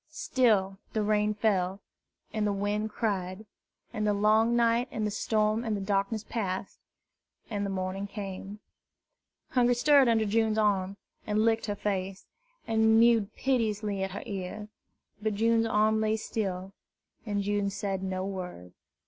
[0.09, 1.79] Still the rain fell,
[2.33, 3.45] and the wind cried;
[3.93, 6.79] and the long night and the storm and the darkness passed,
[7.51, 8.57] and the morning came.
[9.49, 12.25] Hungry stirred under June's arm, and licked her face,
[12.65, 14.69] and mewed piteously at her ear.
[15.21, 16.73] But June's arm lay still,
[17.23, 18.73] and June said no word.